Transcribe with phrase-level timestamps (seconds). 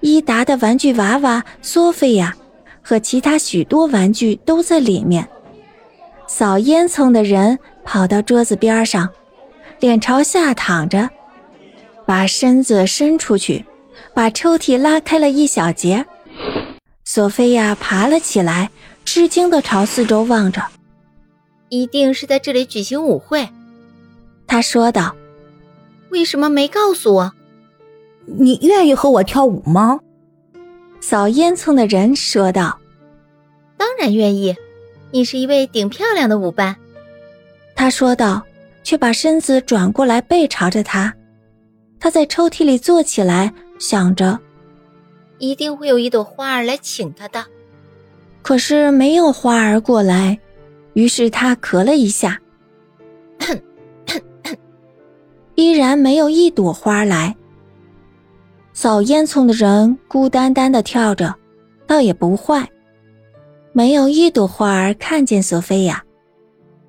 [0.00, 2.36] 伊达的玩具娃娃索菲亚
[2.82, 5.28] 和其他许多玩具都在里面。
[6.26, 9.08] 扫烟囱的人跑到桌子边上，
[9.80, 11.10] 脸朝下躺着，
[12.06, 13.64] 把身子伸出去，
[14.14, 16.06] 把抽屉拉开了一小截。
[17.04, 18.70] 索菲亚爬了起来，
[19.04, 20.62] 吃惊地朝四周望着。
[21.68, 23.48] 一定是在这里举行舞会，
[24.46, 25.14] 他说道。
[26.10, 27.32] 为什么没告诉我？
[28.26, 29.98] 你愿意和我跳舞吗？
[31.00, 32.78] 扫烟囱的人说道。
[33.76, 34.54] 当然愿意。
[35.12, 36.76] 你是一位顶漂亮的舞伴，
[37.74, 38.40] 他说道，
[38.84, 41.12] 却把身子转过来，背朝着他。
[41.98, 44.38] 他在抽屉里坐起来，想着，
[45.38, 47.44] 一定会有一朵花儿来请他的。
[48.40, 50.38] 可是没有花儿过来，
[50.92, 52.40] 于是他咳了一下，
[55.56, 57.34] 依然没有一朵花来。
[58.80, 61.34] 扫烟囱的人孤单单的跳着，
[61.86, 62.66] 倒也不坏。
[63.74, 66.02] 没有一朵花儿看见索菲亚，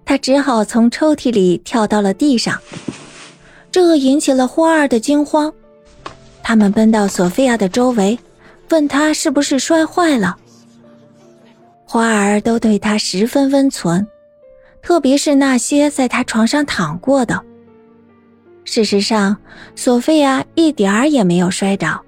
[0.05, 2.57] 他只好从抽屉里跳到了地上，
[3.69, 5.53] 这引起了花儿的惊慌。
[6.41, 8.17] 他们奔到索菲亚的周围，
[8.69, 10.37] 问她是不是摔坏了。
[11.83, 14.07] 花儿都对她十分温存，
[14.81, 17.43] 特别是那些在她床上躺过的。
[18.73, 19.35] 事实上，
[19.75, 21.99] 索菲亚一点儿也没有摔着。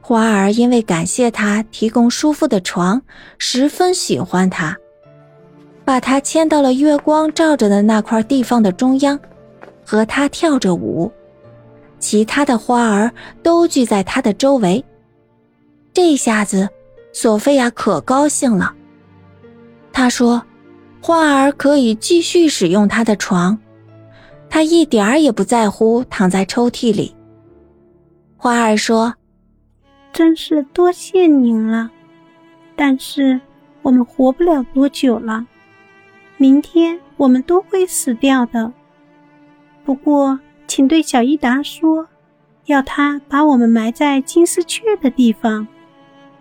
[0.00, 3.02] 花儿因为感谢他提供舒服的床，
[3.36, 4.76] 十分喜欢他，
[5.84, 9.18] 把他牵到了月光照着的那块地方的中央，
[9.84, 11.10] 和他跳着舞。
[11.98, 14.84] 其他的花儿都聚在他的周围。
[15.92, 16.68] 这下子，
[17.12, 18.72] 索菲亚可高兴了。
[19.92, 20.40] 她说
[21.02, 23.58] ：“花儿可以继续使用他的床，
[24.48, 27.14] 她一点儿也不在乎躺在抽屉里。”
[28.36, 29.14] 花儿说。
[30.12, 31.90] 真是多谢您了，
[32.74, 33.38] 但是
[33.82, 35.46] 我们活不了多久了，
[36.38, 38.72] 明天我们都会死掉的。
[39.84, 42.08] 不过，请对小伊达说，
[42.64, 45.68] 要他把我们埋在金丝雀的地方，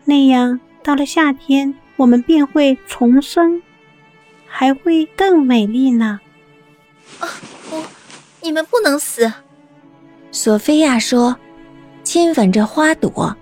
[0.06, 3.62] 那样到了夏天，我们便会重生，
[4.48, 6.22] 还会更美丽呢。
[7.20, 7.28] 啊，
[7.70, 7.84] 不，
[8.46, 9.32] 你们不能死。
[10.32, 11.36] 索菲亚说，
[12.04, 13.36] 亲吻着花朵。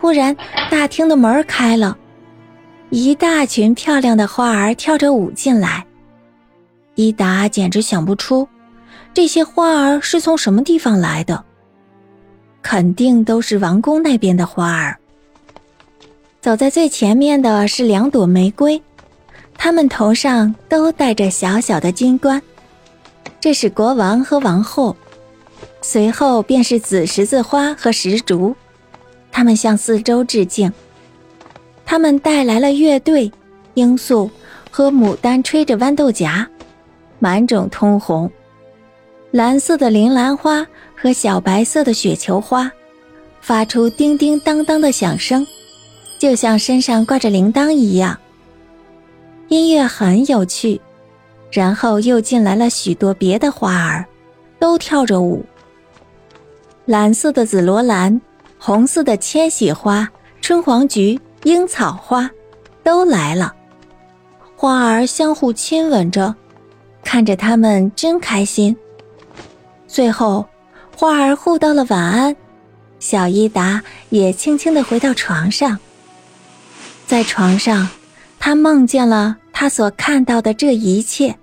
[0.00, 0.34] 忽然，
[0.70, 1.98] 大厅的门开了，
[2.88, 5.84] 一大群漂亮的花儿跳着舞进来。
[6.94, 8.48] 伊达简直想不出，
[9.12, 11.44] 这些花儿是从什么地方来的。
[12.62, 14.96] 肯定都是王宫那边的花儿。
[16.40, 18.80] 走在最前面的是两朵玫瑰，
[19.58, 22.40] 它们头上都戴着小小的金冠，
[23.40, 24.96] 这是国王和王后。
[25.82, 28.54] 随后便是紫十字花和石竹。
[29.30, 30.72] 他们向四周致敬。
[31.84, 33.30] 他们带来了乐队、
[33.74, 34.30] 罂粟
[34.70, 36.46] 和牡丹，吹着豌豆荚，
[37.18, 38.30] 满种通红。
[39.30, 40.66] 蓝色的铃兰花
[40.96, 42.70] 和小白色的雪球花，
[43.40, 45.46] 发出叮叮当当的响声，
[46.18, 48.18] 就像身上挂着铃铛一样。
[49.48, 50.80] 音乐很有趣。
[51.50, 54.06] 然后又进来了许多别的花儿，
[54.58, 55.44] 都跳着舞。
[56.84, 58.20] 蓝色的紫罗兰。
[58.58, 60.08] 红色的千禧花、
[60.40, 62.28] 春黄菊、樱草花，
[62.82, 63.54] 都来了。
[64.56, 66.34] 花儿相互亲吻着，
[67.04, 68.74] 看着他们真开心。
[69.86, 70.44] 最后，
[70.96, 72.34] 花儿互道了晚安，
[72.98, 75.78] 小伊达也轻轻地回到床上。
[77.06, 77.88] 在床上，
[78.40, 81.34] 他梦见了他所看到的这一切。